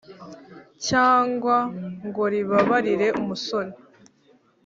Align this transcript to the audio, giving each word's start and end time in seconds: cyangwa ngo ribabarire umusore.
cyangwa 0.87 1.55
ngo 2.07 2.23
ribabarire 2.33 3.07
umusore. 3.21 3.71